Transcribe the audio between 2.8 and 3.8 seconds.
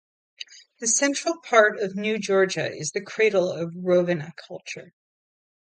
the cradle of